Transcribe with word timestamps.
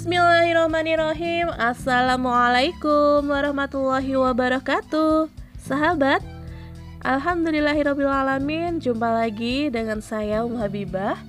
Bismillahirrahmanirrahim. 0.00 1.52
Assalamualaikum 1.60 3.20
warahmatullahi 3.20 4.16
wabarakatuh. 4.16 5.28
Sahabat 5.60 6.24
Alhamdulillahirrahmanirrahim 7.04 8.80
Jumpa 8.80 9.04
lagi 9.12 9.68
dengan 9.68 10.00
saya 10.00 10.40
Um 10.40 10.56
Habibah. 10.56 11.20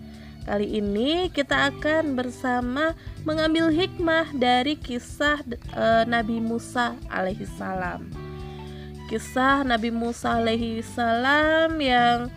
Kali 0.47 0.79
ini 0.79 1.27
kita 1.35 1.67
akan 1.67 2.15
bersama 2.15 2.95
mengambil 3.27 3.75
hikmah 3.75 4.31
dari 4.39 4.79
kisah 4.79 5.43
e, 5.51 6.07
Nabi 6.07 6.39
Musa 6.39 6.95
alaihissalam 7.11 8.07
Kisah 9.11 9.67
Nabi 9.67 9.91
Musa 9.91 10.39
alaihissalam 10.39 11.75
yang 11.75 12.31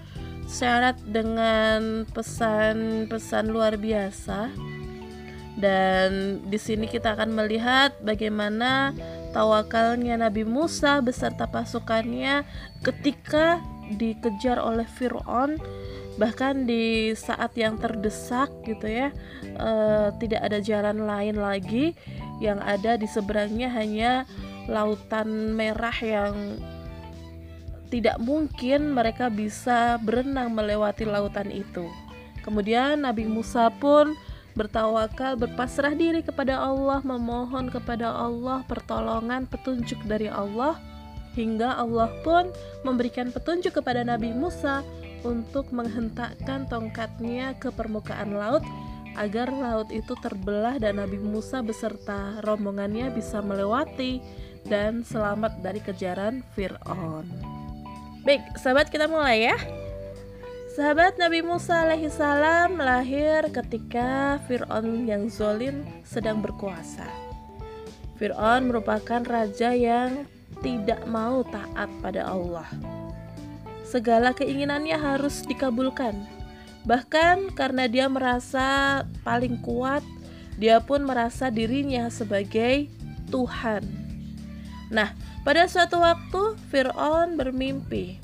syarat 0.50 0.98
dengan 1.06 2.02
pesan-pesan 2.10 3.54
luar 3.54 3.78
biasa 3.78 4.50
dan 5.54 6.40
di 6.50 6.58
sini 6.58 6.90
kita 6.90 7.14
akan 7.14 7.30
melihat 7.30 7.94
bagaimana 8.02 8.90
tawakalnya 9.30 10.18
Nabi 10.18 10.42
Musa 10.42 10.98
beserta 10.98 11.46
pasukannya 11.46 12.42
ketika 12.82 13.62
dikejar 13.94 14.58
oleh 14.58 14.86
Firaun 14.98 15.60
bahkan 16.14 16.62
di 16.66 17.10
saat 17.18 17.58
yang 17.58 17.74
terdesak 17.78 18.46
gitu 18.62 18.86
ya 18.86 19.10
e, 19.42 19.70
tidak 20.22 20.46
ada 20.46 20.58
jalan 20.62 21.02
lain 21.02 21.36
lagi 21.38 21.94
yang 22.38 22.62
ada 22.62 22.94
di 22.94 23.06
seberangnya 23.10 23.70
hanya 23.74 24.22
lautan 24.70 25.54
merah 25.58 25.94
yang 25.98 26.34
tidak 27.90 28.18
mungkin 28.18 28.90
mereka 28.90 29.30
bisa 29.30 30.02
berenang 30.02 30.50
melewati 30.50 31.06
lautan 31.06 31.46
itu. 31.54 31.86
Kemudian 32.42 33.06
Nabi 33.06 33.22
Musa 33.22 33.70
pun 33.70 34.18
bertawakal, 34.54 35.34
berpasrah 35.34 35.94
diri 35.94 36.22
kepada 36.22 36.58
Allah, 36.58 37.02
memohon 37.02 37.68
kepada 37.70 38.10
Allah 38.10 38.62
pertolongan, 38.66 39.50
petunjuk 39.50 39.98
dari 40.06 40.30
Allah, 40.30 40.78
hingga 41.34 41.78
Allah 41.78 42.10
pun 42.22 42.48
memberikan 42.86 43.34
petunjuk 43.34 43.82
kepada 43.82 44.06
Nabi 44.06 44.30
Musa 44.30 44.86
untuk 45.26 45.74
menghentakkan 45.74 46.70
tongkatnya 46.70 47.58
ke 47.58 47.74
permukaan 47.74 48.38
laut 48.38 48.62
agar 49.14 49.50
laut 49.50 49.90
itu 49.94 50.14
terbelah 50.18 50.78
dan 50.78 50.98
Nabi 50.98 51.18
Musa 51.18 51.62
beserta 51.62 52.42
rombongannya 52.42 53.14
bisa 53.14 53.38
melewati 53.38 54.18
dan 54.66 55.06
selamat 55.06 55.60
dari 55.62 55.78
kejaran 55.82 56.42
Fir'aun. 56.54 57.26
Baik, 58.24 58.42
sahabat 58.56 58.88
kita 58.88 59.06
mulai 59.06 59.52
ya. 59.52 59.83
Sahabat 60.74 61.22
Nabi 61.22 61.38
Musa 61.38 61.86
alaihissalam 61.86 62.82
lahir 62.82 63.46
ketika 63.54 64.42
Fir'aun 64.50 65.06
yang 65.06 65.30
zolim 65.30 65.86
sedang 66.02 66.42
berkuasa. 66.42 67.06
Fir'aun 68.18 68.66
merupakan 68.66 69.22
raja 69.22 69.70
yang 69.70 70.26
tidak 70.66 70.98
mau 71.06 71.46
taat 71.46 71.86
pada 72.02 72.26
Allah. 72.26 72.66
Segala 73.86 74.34
keinginannya 74.34 74.98
harus 74.98 75.46
dikabulkan. 75.46 76.18
Bahkan 76.82 77.54
karena 77.54 77.86
dia 77.86 78.10
merasa 78.10 79.06
paling 79.22 79.62
kuat, 79.62 80.02
dia 80.58 80.82
pun 80.82 81.06
merasa 81.06 81.54
dirinya 81.54 82.10
sebagai 82.10 82.90
Tuhan. 83.30 83.86
Nah, 84.90 85.14
pada 85.46 85.70
suatu 85.70 86.02
waktu 86.02 86.58
Fir'aun 86.74 87.38
bermimpi 87.38 88.23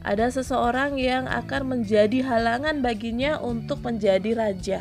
ada 0.00 0.32
seseorang 0.32 0.96
yang 0.96 1.28
akan 1.28 1.76
menjadi 1.76 2.24
halangan 2.24 2.80
baginya 2.80 3.36
untuk 3.40 3.84
menjadi 3.84 4.32
raja. 4.32 4.80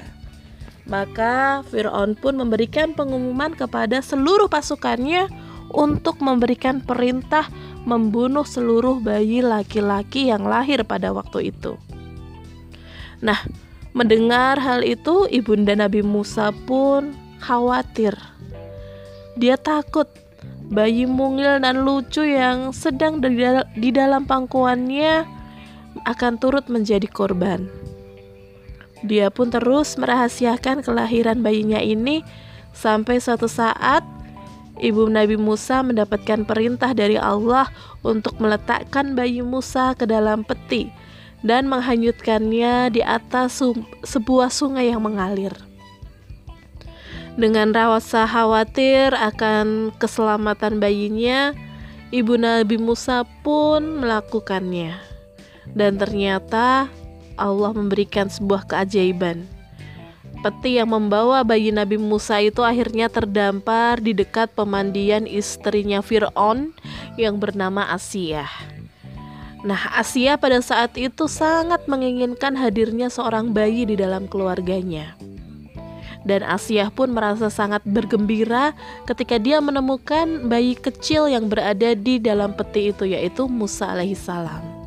Maka 0.89 1.61
Firaun 1.69 2.17
pun 2.17 2.39
memberikan 2.39 2.97
pengumuman 2.97 3.53
kepada 3.53 4.01
seluruh 4.01 4.49
pasukannya 4.49 5.29
untuk 5.69 6.17
memberikan 6.23 6.81
perintah 6.81 7.45
membunuh 7.85 8.43
seluruh 8.43 8.99
bayi 8.99 9.45
laki-laki 9.45 10.33
yang 10.33 10.43
lahir 10.43 10.81
pada 10.83 11.13
waktu 11.13 11.53
itu. 11.53 11.77
Nah, 13.19 13.39
mendengar 13.93 14.59
hal 14.59 14.81
itu, 14.83 15.27
ibunda 15.29 15.75
Nabi 15.75 16.03
Musa 16.03 16.51
pun 16.65 17.13
khawatir. 17.39 18.15
Dia 19.39 19.55
takut 19.55 20.09
bayi 20.69 21.09
mungil 21.09 21.57
dan 21.59 21.81
lucu 21.81 22.21
yang 22.21 22.69
sedang 22.69 23.17
di 23.73 23.89
dalam 23.89 24.23
pangkuannya 24.29 25.25
akan 26.05 26.33
turut 26.37 26.69
menjadi 26.69 27.09
korban. 27.09 27.65
Dia 29.01 29.33
pun 29.33 29.49
terus 29.49 29.97
merahasiakan 29.97 30.85
kelahiran 30.85 31.41
bayinya 31.41 31.79
ini 31.81 32.21
sampai 32.75 33.17
suatu 33.17 33.49
saat 33.49 34.05
ibu 34.79 35.07
Nabi 35.09 35.35
Musa 35.39 35.81
mendapatkan 35.81 36.45
perintah 36.45 36.93
dari 36.93 37.15
Allah 37.15 37.67
untuk 38.05 38.37
meletakkan 38.37 39.17
bayi 39.17 39.41
Musa 39.41 39.95
ke 39.97 40.05
dalam 40.05 40.45
peti 40.45 40.91
dan 41.39 41.71
menghanyutkannya 41.71 42.91
di 42.91 43.01
atas 43.01 43.63
sebuah 44.03 44.51
sungai 44.51 44.91
yang 44.91 44.99
mengalir. 45.03 45.68
Dengan 47.39 47.71
rasa 47.71 48.27
khawatir 48.27 49.15
akan 49.15 49.95
keselamatan 49.95 50.83
bayinya, 50.83 51.55
ibu 52.11 52.35
Nabi 52.35 52.75
Musa 52.75 53.23
pun 53.47 54.03
melakukannya. 54.03 54.99
Dan 55.71 55.95
ternyata 55.95 56.91
Allah 57.39 57.71
memberikan 57.71 58.27
sebuah 58.27 58.67
keajaiban. 58.67 59.47
Peti 60.43 60.83
yang 60.83 60.91
membawa 60.91 61.47
bayi 61.47 61.71
Nabi 61.71 61.95
Musa 61.95 62.43
itu 62.43 62.59
akhirnya 62.59 63.07
terdampar 63.07 64.03
di 64.03 64.11
dekat 64.11 64.51
pemandian 64.51 65.23
istrinya 65.23 66.03
Fir'aun 66.03 66.75
yang 67.15 67.39
bernama 67.39 67.87
Asia. 67.87 68.51
Nah, 69.63 69.79
Asia 69.95 70.35
pada 70.35 70.59
saat 70.59 70.91
itu 70.99 71.31
sangat 71.31 71.87
menginginkan 71.87 72.59
hadirnya 72.59 73.07
seorang 73.07 73.55
bayi 73.55 73.87
di 73.87 73.95
dalam 73.95 74.27
keluarganya 74.27 75.15
dan 76.27 76.43
Asia 76.43 76.91
pun 76.91 77.15
merasa 77.15 77.47
sangat 77.47 77.79
bergembira 77.87 78.75
ketika 79.07 79.39
dia 79.39 79.63
menemukan 79.63 80.51
bayi 80.51 80.75
kecil 80.75 81.31
yang 81.31 81.47
berada 81.47 81.95
di 81.95 82.19
dalam 82.19 82.51
peti 82.51 82.91
itu 82.91 83.07
yaitu 83.07 83.47
Musa 83.47 83.95
alaihissalam. 83.95 84.79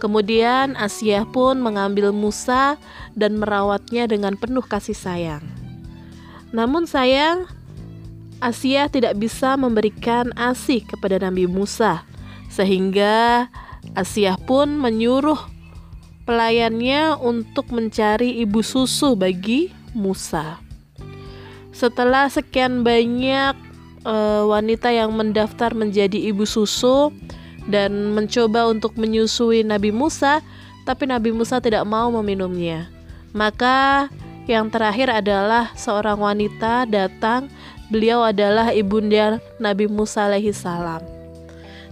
Kemudian 0.00 0.80
Asia 0.80 1.28
pun 1.28 1.60
mengambil 1.60 2.08
Musa 2.12 2.80
dan 3.12 3.36
merawatnya 3.36 4.08
dengan 4.08 4.32
penuh 4.36 4.64
kasih 4.64 4.96
sayang. 4.96 5.44
Namun 6.56 6.88
sayang, 6.88 7.44
Asia 8.40 8.88
tidak 8.88 9.20
bisa 9.20 9.60
memberikan 9.60 10.32
ASI 10.32 10.80
kepada 10.80 11.20
Nabi 11.20 11.44
Musa, 11.44 12.08
sehingga 12.48 13.52
Asia 13.92 14.40
pun 14.40 14.80
menyuruh 14.80 15.36
pelayannya 16.24 17.20
untuk 17.20 17.68
mencari 17.68 18.40
ibu 18.40 18.64
susu 18.64 19.12
bagi 19.12 19.79
Musa. 19.92 20.60
Setelah 21.70 22.28
sekian 22.28 22.82
banyak 22.82 23.54
uh, 24.04 24.44
wanita 24.48 24.90
yang 24.92 25.14
mendaftar 25.14 25.72
menjadi 25.72 26.18
ibu 26.30 26.44
susu 26.44 27.14
dan 27.68 28.12
mencoba 28.16 28.68
untuk 28.68 28.96
menyusui 28.96 29.62
Nabi 29.62 29.94
Musa, 29.94 30.44
tapi 30.84 31.06
Nabi 31.06 31.30
Musa 31.30 31.60
tidak 31.62 31.86
mau 31.86 32.10
meminumnya. 32.10 32.88
Maka 33.30 34.10
yang 34.50 34.66
terakhir 34.72 35.12
adalah 35.12 35.70
seorang 35.78 36.18
wanita 36.18 36.88
datang. 36.90 37.46
Beliau 37.90 38.22
adalah 38.22 38.70
ibunda 38.70 39.42
Nabi 39.58 39.90
Musa 39.90 40.30
alaihi 40.30 40.54
salam. 40.54 41.02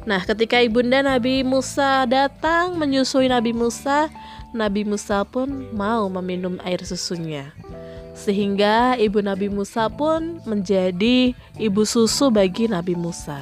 Nah, 0.06 0.22
ketika 0.22 0.62
ibunda 0.62 1.02
Nabi 1.02 1.42
Musa 1.42 2.06
datang 2.06 2.78
menyusui 2.78 3.26
Nabi 3.26 3.50
Musa, 3.50 4.06
Nabi 4.54 4.86
Musa 4.86 5.26
pun 5.26 5.68
mau 5.74 6.06
meminum 6.08 6.56
air 6.64 6.80
susunya 6.86 7.50
sehingga 8.18 8.98
ibu 8.98 9.22
Nabi 9.22 9.46
Musa 9.46 9.86
pun 9.86 10.42
menjadi 10.42 11.38
ibu 11.54 11.82
susu 11.86 12.34
bagi 12.34 12.66
Nabi 12.66 12.98
Musa. 12.98 13.38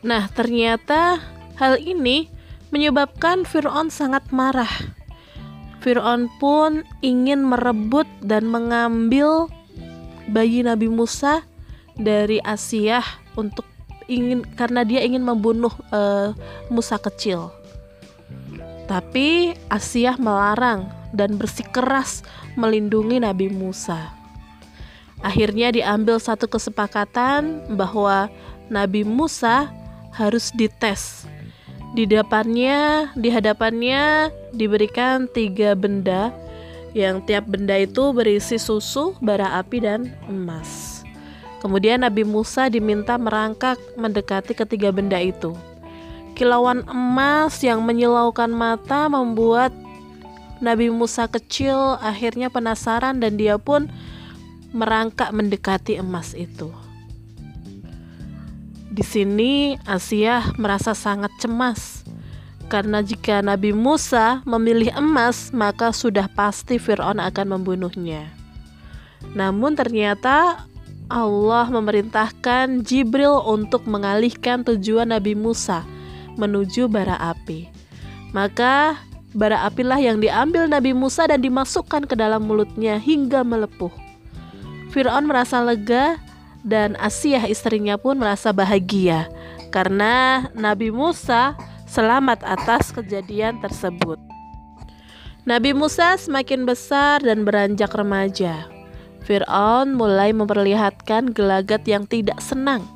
Nah, 0.00 0.28
ternyata 0.32 1.20
hal 1.60 1.76
ini 1.76 2.32
menyebabkan 2.72 3.44
Firaun 3.44 3.92
sangat 3.92 4.24
marah. 4.32 4.72
Firaun 5.84 6.32
pun 6.40 6.88
ingin 7.04 7.44
merebut 7.44 8.08
dan 8.24 8.48
mengambil 8.48 9.52
bayi 10.32 10.64
Nabi 10.64 10.88
Musa 10.88 11.44
dari 12.00 12.40
Asia 12.40 13.04
untuk 13.36 13.68
ingin 14.08 14.44
karena 14.56 14.84
dia 14.84 15.04
ingin 15.04 15.24
membunuh 15.24 15.72
uh, 15.92 16.32
Musa 16.72 16.96
kecil. 16.96 17.52
Tapi 18.84 19.56
Asia 19.72 20.16
melarang 20.20 20.88
dan 21.16 21.40
bersikeras 21.40 22.20
melindungi 22.58 23.22
Nabi 23.22 23.48
Musa. 23.48 24.12
Akhirnya 25.24 25.72
diambil 25.72 26.20
satu 26.20 26.44
kesepakatan 26.44 27.64
bahwa 27.80 28.28
Nabi 28.68 29.08
Musa 29.08 29.72
harus 30.12 30.52
dites. 30.52 31.24
Di 31.94 32.04
depannya, 32.04 33.08
di 33.14 33.30
hadapannya 33.30 34.28
diberikan 34.52 35.30
tiga 35.30 35.72
benda 35.78 36.34
yang 36.92 37.22
tiap 37.24 37.48
benda 37.50 37.74
itu 37.80 38.14
berisi 38.14 38.60
susu, 38.60 39.14
bara 39.22 39.58
api, 39.58 39.78
dan 39.82 40.12
emas. 40.30 41.02
Kemudian 41.64 42.04
Nabi 42.04 42.22
Musa 42.22 42.68
diminta 42.68 43.16
merangkak 43.16 43.80
mendekati 43.96 44.52
ketiga 44.52 44.92
benda 44.92 45.16
itu. 45.16 45.56
Kilauan 46.34 46.82
emas 46.90 47.62
yang 47.62 47.86
menyilaukan 47.86 48.50
mata 48.50 49.06
membuat 49.06 49.70
Nabi 50.58 50.90
Musa 50.90 51.30
kecil 51.30 51.94
akhirnya 52.02 52.50
penasaran 52.50 53.22
dan 53.22 53.38
dia 53.38 53.54
pun 53.54 53.86
merangkak 54.74 55.30
mendekati 55.30 56.02
emas 56.02 56.34
itu. 56.34 56.74
Di 58.90 59.06
sini 59.06 59.78
Asia 59.86 60.42
merasa 60.58 60.90
sangat 60.90 61.30
cemas 61.38 62.02
karena 62.66 62.98
jika 62.98 63.38
Nabi 63.38 63.70
Musa 63.70 64.42
memilih 64.42 64.90
emas 64.98 65.54
maka 65.54 65.94
sudah 65.94 66.26
pasti 66.26 66.82
Firaun 66.82 67.22
akan 67.22 67.58
membunuhnya. 67.58 68.26
Namun 69.38 69.78
ternyata 69.78 70.66
Allah 71.06 71.70
memerintahkan 71.70 72.82
Jibril 72.82 73.38
untuk 73.46 73.86
mengalihkan 73.86 74.66
tujuan 74.66 75.14
Nabi 75.14 75.38
Musa 75.38 75.93
menuju 76.36 76.86
bara 76.90 77.18
api. 77.18 77.68
Maka 78.34 78.98
bara 79.34 79.66
apilah 79.66 79.98
yang 79.98 80.22
diambil 80.22 80.70
Nabi 80.70 80.94
Musa 80.94 81.26
dan 81.26 81.42
dimasukkan 81.42 82.06
ke 82.06 82.14
dalam 82.14 82.46
mulutnya 82.46 82.98
hingga 83.02 83.42
melepuh. 83.42 83.90
Fir'aun 84.94 85.26
merasa 85.26 85.58
lega 85.58 86.22
dan 86.62 86.94
Asiyah 87.02 87.50
istrinya 87.50 87.98
pun 87.98 88.16
merasa 88.16 88.54
bahagia 88.54 89.26
karena 89.74 90.46
Nabi 90.54 90.94
Musa 90.94 91.58
selamat 91.90 92.46
atas 92.46 92.94
kejadian 92.94 93.58
tersebut. 93.58 94.22
Nabi 95.44 95.74
Musa 95.74 96.14
semakin 96.16 96.64
besar 96.64 97.20
dan 97.20 97.42
beranjak 97.42 97.90
remaja. 97.92 98.70
Fir'aun 99.26 99.92
mulai 99.98 100.30
memperlihatkan 100.30 101.34
gelagat 101.34 101.84
yang 101.90 102.06
tidak 102.06 102.38
senang. 102.38 102.93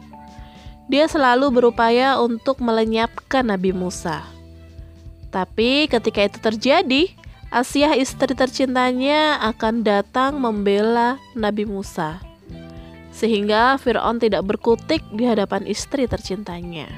Dia 0.88 1.05
selalu 1.05 1.52
berupaya 1.52 2.17
untuk 2.17 2.64
melenyapkan 2.64 3.44
Nabi 3.44 3.76
Musa. 3.76 4.25
Tapi 5.29 5.85
ketika 5.93 6.25
itu 6.25 6.40
terjadi, 6.40 7.02
Asyah 7.49 7.96
istri 7.96 8.37
tercintanya 8.37 9.40
akan 9.40 9.81
datang 9.81 10.37
membela 10.37 11.17
Nabi 11.32 11.64
Musa. 11.64 12.20
Sehingga 13.08 13.81
Fir'aun 13.81 14.20
tidak 14.20 14.44
berkutik 14.44 15.00
di 15.17 15.25
hadapan 15.25 15.64
istri 15.64 16.05
tercintanya. 16.05 16.93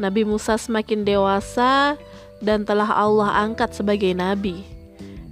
Nabi 0.00 0.24
Musa 0.24 0.56
semakin 0.56 1.04
dewasa 1.04 2.00
dan 2.40 2.64
telah 2.64 2.88
Allah 2.96 3.44
angkat 3.44 3.76
sebagai 3.76 4.16
nabi. 4.16 4.64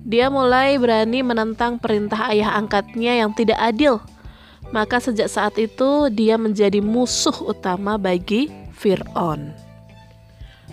Dia 0.05 0.29
mulai 0.29 0.77
berani 0.77 1.25
menentang 1.25 1.81
perintah 1.81 2.29
ayah 2.29 2.61
angkatnya 2.61 3.25
yang 3.25 3.33
tidak 3.33 3.57
adil. 3.57 4.05
Maka 4.71 5.03
sejak 5.03 5.27
saat 5.27 5.59
itu 5.59 6.07
dia 6.15 6.39
menjadi 6.39 6.79
musuh 6.79 7.35
utama 7.43 7.99
bagi 7.99 8.51
Fir'aun. 8.79 9.51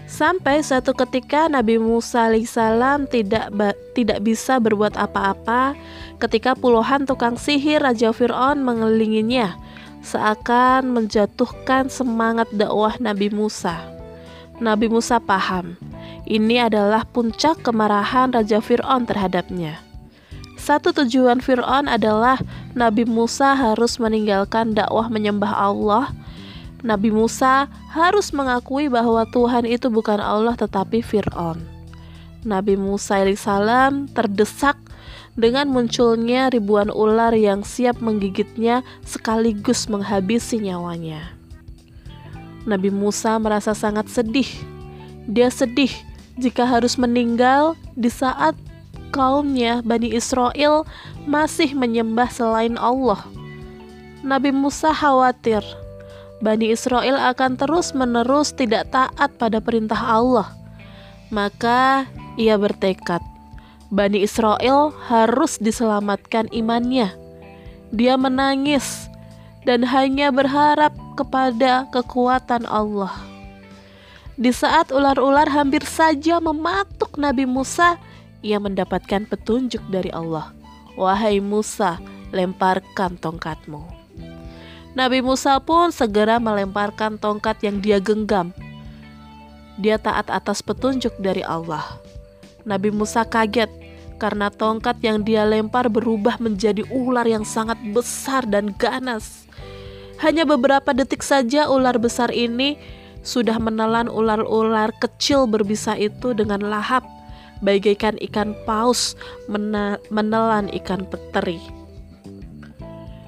Sampai 0.07 0.63
suatu 0.63 0.95
ketika 0.95 1.51
Nabi 1.51 1.75
Musa 1.81 2.31
alaihissalam 2.31 3.11
tidak 3.11 3.51
tidak 3.91 4.23
bisa 4.23 4.55
berbuat 4.55 4.95
apa-apa 4.95 5.75
ketika 6.21 6.55
puluhan 6.55 7.03
tukang 7.03 7.35
sihir 7.35 7.83
Raja 7.83 8.15
Fir'aun 8.15 8.63
mengelilinginya 8.63 9.59
seakan 10.05 10.95
menjatuhkan 10.95 11.91
semangat 11.91 12.47
dakwah 12.55 12.95
Nabi 13.03 13.27
Musa. 13.33 13.83
Nabi 14.63 14.87
Musa 14.87 15.19
paham 15.19 15.75
ini 16.23 16.55
adalah 16.59 17.03
puncak 17.03 17.59
kemarahan 17.65 18.31
Raja 18.31 18.63
Fir'aun 18.63 19.03
terhadapnya. 19.03 19.86
Satu 20.67 20.91
tujuan 20.91 21.39
Fir'aun 21.39 21.87
adalah 21.87 22.43
Nabi 22.75 23.07
Musa 23.07 23.55
harus 23.55 24.03
meninggalkan 24.03 24.75
dakwah 24.75 25.07
menyembah 25.07 25.55
Allah. 25.55 26.11
Nabi 26.83 27.07
Musa 27.07 27.71
harus 27.95 28.35
mengakui 28.35 28.91
bahwa 28.91 29.23
Tuhan 29.31 29.63
itu 29.63 29.87
bukan 29.87 30.19
Allah 30.19 30.59
tetapi 30.59 30.99
Fir'aun. 30.99 31.63
Nabi 32.43 32.75
Musa 32.75 33.23
alaihissalam 33.23 34.11
terdesak 34.11 34.75
dengan 35.39 35.71
munculnya 35.71 36.51
ribuan 36.51 36.91
ular 36.91 37.31
yang 37.31 37.63
siap 37.63 38.03
menggigitnya 38.03 38.83
sekaligus 39.07 39.87
menghabisi 39.87 40.59
nyawanya. 40.59 41.31
Nabi 42.67 42.91
Musa 42.91 43.39
merasa 43.39 43.71
sangat 43.71 44.11
sedih. 44.11 44.51
Dia 45.31 45.47
sedih 45.47 45.95
jika 46.35 46.67
harus 46.67 46.99
meninggal 46.99 47.79
di 47.95 48.11
saat 48.11 48.66
kaumnya 49.17 49.81
Bani 49.81 50.13
Israel 50.13 50.85
masih 51.25 51.73
menyembah 51.73 52.29
selain 52.29 52.77
Allah. 52.77 53.25
Nabi 54.21 54.53
Musa 54.53 54.93
khawatir 54.93 55.65
Bani 56.37 56.69
Israel 56.69 57.17
akan 57.17 57.57
terus-menerus 57.57 58.53
tidak 58.53 58.93
taat 58.93 59.33
pada 59.41 59.57
perintah 59.57 59.97
Allah. 59.97 60.53
Maka 61.33 62.05
ia 62.37 62.53
bertekad, 62.61 63.19
Bani 63.89 64.21
Israel 64.21 64.93
harus 65.09 65.57
diselamatkan 65.57 66.45
imannya. 66.53 67.09
Dia 67.89 68.21
menangis 68.21 69.09
dan 69.65 69.81
hanya 69.81 70.29
berharap 70.29 70.93
kepada 71.17 71.89
kekuatan 71.89 72.69
Allah. 72.69 73.11
Di 74.37 74.53
saat 74.53 74.93
ular-ular 74.93 75.49
hampir 75.49 75.81
saja 75.81 76.37
mematuk 76.37 77.17
Nabi 77.17 77.49
Musa, 77.49 77.97
ia 78.41 78.61
mendapatkan 78.61 79.25
petunjuk 79.25 79.81
dari 79.89 80.09
Allah. 80.13 80.53
Wahai 80.97 81.37
Musa, 81.41 82.01
lemparkan 82.33 83.17
tongkatmu. 83.17 83.85
Nabi 84.97 85.21
Musa 85.21 85.61
pun 85.61 85.93
segera 85.93 86.41
melemparkan 86.41 87.21
tongkat 87.21 87.61
yang 87.61 87.77
dia 87.77 88.01
genggam. 88.01 88.49
Dia 89.77 90.01
taat 90.01 90.33
atas 90.33 90.65
petunjuk 90.65 91.13
dari 91.21 91.45
Allah. 91.45 91.85
Nabi 92.65 92.89
Musa 92.89 93.21
kaget 93.21 93.69
karena 94.17 94.49
tongkat 94.49 94.97
yang 95.05 95.21
dia 95.21 95.45
lempar 95.45 95.85
berubah 95.87 96.41
menjadi 96.41 96.81
ular 96.89 97.29
yang 97.29 97.45
sangat 97.45 97.77
besar 97.93 98.43
dan 98.49 98.73
ganas. 98.73 99.45
Hanya 100.17 100.49
beberapa 100.49 100.97
detik 100.97 101.21
saja 101.21 101.69
ular 101.69 102.01
besar 102.01 102.33
ini 102.33 102.81
sudah 103.21 103.61
menelan 103.61 104.09
ular-ular 104.09 104.89
kecil 104.97 105.45
berbisa 105.45 105.93
itu 105.93 106.33
dengan 106.33 106.65
lahap, 106.65 107.05
bagaikan 107.61 108.17
ikan 108.29 108.53
paus 108.65 109.17
menelan 110.11 110.69
ikan 110.81 111.05
peteri. 111.07 111.61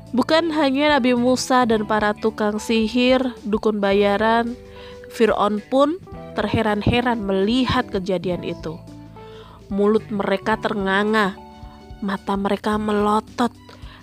Bukan 0.10 0.50
hanya 0.50 0.98
Nabi 0.98 1.14
Musa 1.14 1.70
dan 1.70 1.86
para 1.86 2.18
tukang 2.18 2.58
sihir, 2.58 3.22
dukun 3.46 3.78
bayaran, 3.78 4.58
Fir'aun 5.14 5.62
pun 5.70 6.02
terheran-heran 6.34 7.22
melihat 7.22 7.86
kejadian 7.94 8.42
itu. 8.42 8.82
Mulut 9.70 10.06
mereka 10.10 10.58
ternganga, 10.58 11.38
mata 12.02 12.34
mereka 12.34 12.82
melotot, 12.82 13.54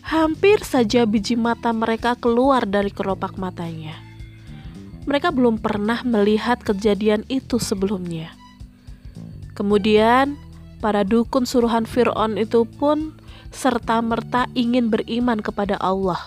hampir 0.07 0.63
saja 0.63 1.03
biji 1.11 1.35
mata 1.35 1.75
mereka 1.75 2.15
keluar 2.15 2.63
dari 2.71 2.95
kelopak 2.95 3.35
matanya 3.35 4.07
mereka 5.07 5.31
belum 5.31 5.63
pernah 5.63 6.03
melihat 6.03 6.61
kejadian 6.61 7.23
itu 7.31 7.63
sebelumnya. 7.63 8.35
Kemudian, 9.57 10.37
para 10.85 11.03
dukun 11.03 11.49
suruhan 11.49 11.89
Fir'aun 11.89 12.37
itu 12.37 12.69
pun 12.77 13.17
serta-merta 13.49 14.53
ingin 14.53 14.93
beriman 14.93 15.41
kepada 15.41 15.81
Allah. 15.81 16.21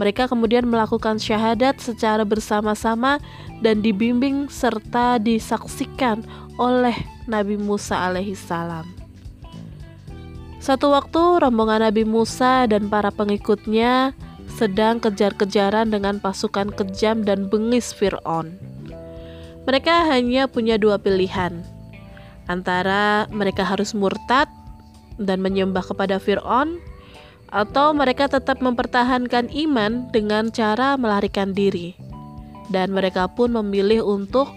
Mereka 0.00 0.32
kemudian 0.32 0.64
melakukan 0.64 1.20
syahadat 1.20 1.76
secara 1.76 2.24
bersama-sama 2.24 3.20
dan 3.60 3.84
dibimbing 3.84 4.48
serta 4.48 5.20
disaksikan 5.20 6.24
oleh 6.56 6.96
Nabi 7.28 7.60
Musa 7.60 8.00
alaihissalam. 8.00 8.88
Satu 10.62 10.94
waktu 10.96 11.44
rombongan 11.44 11.84
Nabi 11.84 12.08
Musa 12.08 12.64
dan 12.64 12.88
para 12.88 13.12
pengikutnya 13.12 14.16
sedang 14.56 15.02
kejar-kejaran 15.02 15.92
dengan 15.92 16.22
pasukan 16.22 16.72
kejam 16.72 17.26
dan 17.26 17.52
bengis 17.52 17.92
Fir'aun. 17.92 18.56
Mereka 19.68 20.08
hanya 20.08 20.48
punya 20.48 20.78
dua 20.80 20.96
pilihan, 20.96 21.62
antara 22.50 23.26
mereka 23.30 23.62
harus 23.62 23.94
murtad 23.94 24.48
dan 25.20 25.38
menyembah 25.44 25.84
kepada 25.84 26.18
Fir'aun, 26.18 26.80
atau 27.52 27.92
mereka 27.92 28.32
tetap 28.32 28.64
mempertahankan 28.64 29.52
iman 29.52 30.08
dengan 30.08 30.48
cara 30.48 30.96
melarikan 30.96 31.52
diri. 31.52 31.92
Dan 32.72 32.96
mereka 32.96 33.28
pun 33.28 33.52
memilih 33.52 34.00
untuk 34.00 34.48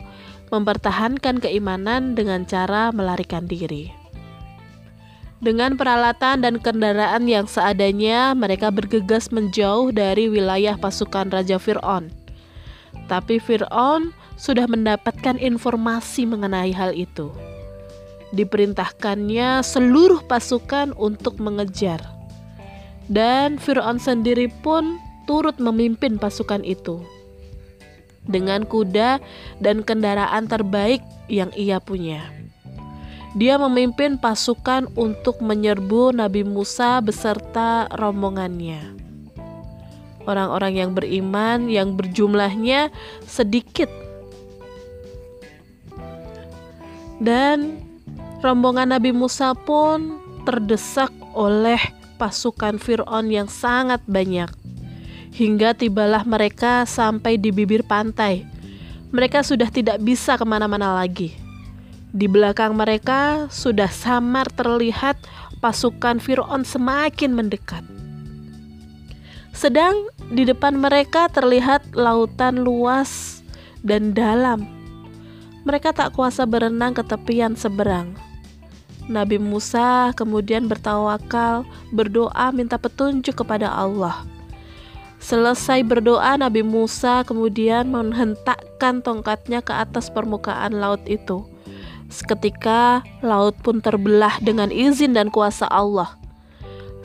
mempertahankan 0.53 1.43
keimanan 1.43 2.15
dengan 2.15 2.47
cara 2.47 2.95
melarikan 2.95 3.43
diri. 3.43 3.91
Dengan 5.43 5.75
peralatan 5.75 6.47
dan 6.47 6.55
kendaraan 6.63 7.27
yang 7.27 7.43
seadanya, 7.45 8.31
mereka 8.31 8.71
bergegas 8.71 9.29
menjauh 9.35 9.91
dari 9.91 10.31
wilayah 10.31 10.79
pasukan 10.79 11.27
Raja 11.27 11.59
Fir'aun. 11.59 12.07
Tapi 13.11 13.37
Fir'aun 13.37 14.15
sudah 14.39 14.65
mendapatkan 14.65 15.35
informasi 15.35 16.23
mengenai 16.25 16.71
hal 16.71 16.95
itu. 16.95 17.29
Diperintahkannya 18.33 19.61
seluruh 19.61 20.25
pasukan 20.25 20.95
untuk 20.97 21.37
mengejar. 21.37 22.01
Dan 23.05 23.61
Firaun 23.61 24.01
sendiri 24.01 24.49
pun 24.65 24.97
turut 25.29 25.61
memimpin 25.61 26.17
pasukan 26.17 26.65
itu 26.65 27.05
dengan 28.25 28.65
kuda 28.65 29.21
dan 29.61 29.85
kendaraan 29.85 30.49
terbaik 30.49 31.01
yang 31.29 31.53
ia 31.53 31.77
punya. 31.77 32.25
Dia 33.35 33.59
memimpin 33.59 34.15
pasukan 34.15 34.87
untuk 34.95 35.43
menyerbu 35.43 36.15
Nabi 36.15 36.47
Musa 36.47 37.03
beserta 37.03 37.91
rombongannya. 37.91 38.95
Orang-orang 40.25 40.73
yang 40.81 40.91
beriman 40.97 41.69
yang 41.69 41.93
berjumlahnya 41.93 42.89
sedikit 43.27 43.91
dan 47.21 47.84
rombongan 48.45 48.93
Nabi 48.93 49.09
Musa 49.09 49.57
pun 49.57 50.21
terdesak 50.45 51.09
oleh 51.33 51.81
pasukan 52.21 52.77
Fir'aun 52.77 53.33
yang 53.33 53.49
sangat 53.49 54.05
banyak 54.05 54.53
hingga 55.33 55.73
tibalah 55.73 56.21
mereka 56.23 56.85
sampai 56.85 57.41
di 57.41 57.49
bibir 57.49 57.81
pantai. 57.83 58.45
Mereka 59.09 59.41
sudah 59.41 59.67
tidak 59.67 59.99
bisa 59.99 60.37
ke 60.37 60.45
mana-mana 60.47 60.93
lagi. 60.95 61.35
Di 62.15 62.31
belakang 62.31 62.77
mereka 62.77 63.51
sudah 63.51 63.91
samar 63.91 64.47
terlihat 64.53 65.19
pasukan 65.59 66.23
Fir'aun 66.23 66.63
semakin 66.63 67.35
mendekat. 67.35 67.83
Sedang 69.51 70.07
di 70.31 70.47
depan 70.47 70.79
mereka 70.79 71.27
terlihat 71.27 71.97
lautan 71.97 72.63
luas 72.63 73.43
dan 73.83 74.15
dalam. 74.15 74.63
Mereka 75.67 75.91
tak 75.97 76.15
kuasa 76.15 76.47
berenang 76.47 76.95
ke 76.95 77.03
tepian 77.03 77.59
seberang. 77.59 78.24
Nabi 79.05 79.37
Musa 79.37 80.09
kemudian 80.17 80.65
bertawakal, 80.65 81.61
berdoa 81.93 82.49
minta 82.49 82.81
petunjuk 82.81 83.45
kepada 83.45 83.69
Allah. 83.69 84.25
Selesai 85.21 85.81
berdoa, 85.85 86.37
Nabi 86.37 86.61
Musa 86.61 87.25
kemudian 87.25 87.89
menghentakkan 87.89 89.05
tongkatnya 89.05 89.61
ke 89.61 89.73
atas 89.73 90.09
permukaan 90.09 90.77
laut 90.77 91.01
itu. 91.05 91.45
Seketika 92.09 93.01
laut 93.25 93.57
pun 93.65 93.81
terbelah 93.81 94.37
dengan 94.41 94.69
izin 94.69 95.17
dan 95.17 95.33
kuasa 95.33 95.65
Allah. 95.69 96.17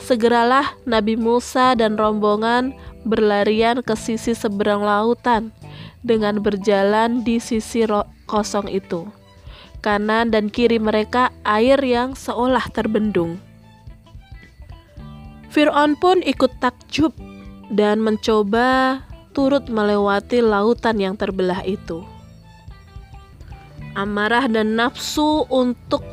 Segeralah 0.00 0.76
Nabi 0.88 1.16
Musa 1.16 1.76
dan 1.76 1.96
rombongan 1.96 2.72
berlarian 3.04 3.84
ke 3.84 3.92
sisi 3.96 4.32
seberang 4.32 4.80
lautan 4.84 5.52
dengan 6.00 6.40
berjalan 6.40 7.20
di 7.24 7.36
sisi 7.40 7.84
kosong 8.24 8.68
itu. 8.68 9.08
Kanan 9.80 10.28
dan 10.28 10.52
kiri 10.52 10.76
mereka 10.76 11.32
air 11.44 11.80
yang 11.80 12.12
seolah 12.12 12.68
terbendung. 12.68 13.40
Fir'aun 15.50 15.96
pun 15.98 16.22
ikut 16.22 16.52
takjub 16.60 17.16
dan 17.72 17.98
mencoba 18.04 19.00
turut 19.32 19.66
melewati 19.66 20.44
lautan 20.44 21.00
yang 21.00 21.16
terbelah 21.16 21.64
itu. 21.64 22.04
Amarah 23.98 24.46
dan 24.46 24.78
nafsu 24.78 25.48
untuk 25.50 26.04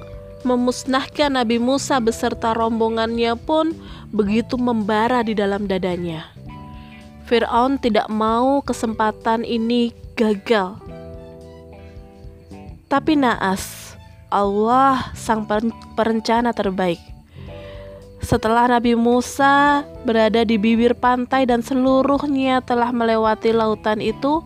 memusnahkan 0.42 1.36
Nabi 1.36 1.62
Musa 1.62 2.02
beserta 2.02 2.56
rombongannya 2.56 3.36
pun 3.38 3.76
begitu 4.10 4.56
membara 4.56 5.22
di 5.22 5.38
dalam 5.38 5.68
dadanya. 5.70 6.32
Firaun 7.28 7.76
tidak 7.78 8.08
mau 8.08 8.64
kesempatan 8.64 9.44
ini 9.44 9.92
gagal. 10.16 10.80
Tapi 12.88 13.20
naas, 13.20 13.96
Allah 14.32 15.12
sang 15.12 15.44
perencana 15.96 16.56
terbaik 16.56 17.00
setelah 18.28 18.68
Nabi 18.68 18.92
Musa 18.98 19.88
berada 20.04 20.44
di 20.44 20.60
bibir 20.60 20.92
pantai 20.98 21.48
dan 21.48 21.64
seluruhnya 21.64 22.60
telah 22.60 22.92
melewati 22.92 23.56
lautan 23.56 24.04
itu, 24.04 24.44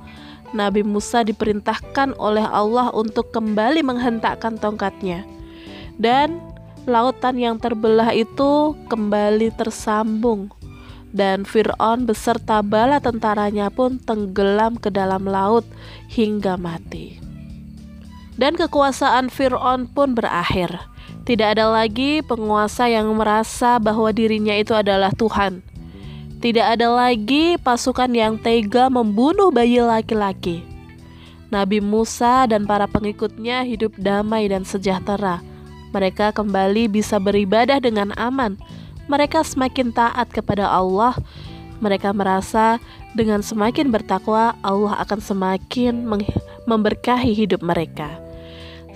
Nabi 0.53 0.86
Musa 0.86 1.25
diperintahkan 1.25 2.13
oleh 2.21 2.45
Allah 2.45 2.93
untuk 2.93 3.33
kembali 3.33 3.81
menghentakkan 3.81 4.62
tongkatnya. 4.62 5.25
Dan 5.98 6.38
lautan 6.86 7.41
yang 7.41 7.57
terbelah 7.57 8.13
itu 8.13 8.77
kembali 8.86 9.50
tersambung 9.57 10.53
dan 11.10 11.41
Fir'aun 11.41 12.05
beserta 12.05 12.62
bala 12.62 13.01
tentaranya 13.01 13.74
pun 13.74 13.98
tenggelam 13.98 14.77
ke 14.77 14.93
dalam 14.93 15.25
laut 15.25 15.65
hingga 16.05 16.53
mati. 16.53 17.30
Dan 18.41 18.57
kekuasaan 18.57 19.29
Fir'aun 19.29 19.86
pun 19.86 20.17
berakhir. 20.17 20.74
Tidak 21.29 21.53
ada 21.53 21.69
lagi 21.69 22.25
penguasa 22.25 22.89
yang 22.89 23.05
merasa 23.13 23.77
bahwa 23.77 24.10
dirinya 24.10 24.57
itu 24.57 24.74
adalah 24.74 25.13
Tuhan. 25.13 25.62
Tidak 26.41 26.65
ada 26.65 26.89
lagi 26.89 27.62
pasukan 27.62 28.10
yang 28.10 28.41
tega 28.41 28.89
membunuh 28.89 29.53
bayi 29.53 29.77
laki-laki. 29.77 30.65
Nabi 31.53 31.86
Musa 31.86 32.50
dan 32.50 32.65
para 32.65 32.89
pengikutnya 32.89 33.62
hidup 33.62 33.93
damai 34.01 34.50
dan 34.50 34.65
sejahtera. 34.65 35.45
Mereka 35.93 36.33
kembali 36.33 36.89
bisa 36.89 37.21
beribadah 37.21 37.77
dengan 37.77 38.10
aman. 38.17 38.57
Mereka 39.05 39.45
semakin 39.45 39.93
taat 39.93 40.33
kepada 40.33 40.65
Allah. 40.65 41.13
Mereka 41.77 42.10
merasa 42.17 42.81
dengan 43.13 43.45
semakin 43.45 43.93
bertakwa, 43.93 44.57
Allah 44.65 44.98
akan 45.05 45.21
semakin 45.21 46.10
memberkahi 46.65 47.38
hidup 47.38 47.62
mereka. 47.62 48.30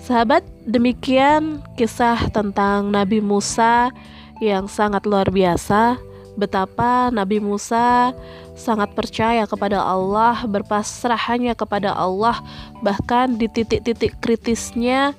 Sahabat, 0.06 0.46
demikian 0.70 1.66
kisah 1.74 2.30
tentang 2.30 2.94
Nabi 2.94 3.26
Musa 3.26 3.90
yang 4.38 4.70
sangat 4.70 5.02
luar 5.10 5.34
biasa. 5.34 5.98
Betapa 6.38 7.10
Nabi 7.10 7.42
Musa 7.42 8.14
sangat 8.54 8.94
percaya 8.94 9.50
kepada 9.50 9.82
Allah, 9.82 10.46
berpasrah 10.46 11.18
hanya 11.34 11.58
kepada 11.58 11.90
Allah, 11.98 12.38
bahkan 12.86 13.34
di 13.34 13.50
titik-titik 13.50 14.22
kritisnya 14.22 15.18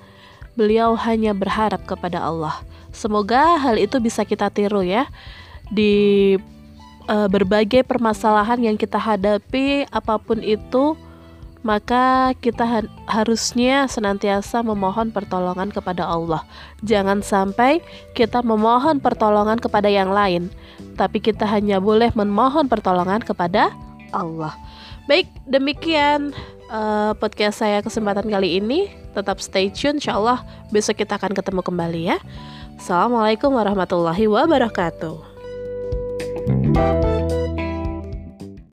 beliau 0.54 0.94
hanya 0.94 1.34
berharap 1.34 1.82
kepada 1.82 2.22
Allah. 2.22 2.54
Semoga 2.94 3.58
hal 3.58 3.82
itu 3.82 3.98
bisa 3.98 4.22
kita 4.22 4.54
tiru 4.54 4.86
ya 4.86 5.10
di 5.66 6.38
uh, 7.10 7.26
berbagai 7.26 7.82
permasalahan 7.82 8.62
yang 8.62 8.78
kita 8.78 9.02
hadapi, 9.02 9.90
apa 9.90 10.14
pun 10.22 10.38
itu 10.46 10.94
maka 11.66 12.30
kita 12.38 12.62
ha 12.62 12.80
harusnya 13.10 13.90
senantiasa 13.90 14.62
memohon 14.62 15.10
pertolongan 15.10 15.74
kepada 15.74 16.06
Allah. 16.06 16.46
Jangan 16.86 17.26
sampai 17.26 17.82
kita 18.14 18.46
memohon 18.46 19.02
pertolongan 19.02 19.58
kepada 19.58 19.90
yang 19.90 20.14
lain, 20.14 20.46
tapi 20.94 21.18
kita 21.18 21.42
hanya 21.42 21.82
boleh 21.82 22.14
memohon 22.14 22.70
pertolongan 22.70 23.18
kepada 23.26 23.74
Allah. 24.14 24.54
Baik, 25.10 25.26
demikian 25.50 26.30
uh, 26.70 27.18
podcast 27.18 27.58
saya 27.66 27.82
kesempatan 27.82 28.30
kali 28.30 28.62
ini. 28.62 28.86
Tetap 29.10 29.42
stay 29.42 29.66
tune, 29.74 29.98
insya 29.98 30.14
Allah 30.14 30.46
besok 30.70 31.02
kita 31.02 31.18
akan 31.18 31.34
ketemu 31.34 31.66
kembali 31.66 32.14
ya. 32.14 32.22
Assalamualaikum 32.78 33.50
warahmatullahi 33.50 34.30
wabarakatuh. 34.30 35.18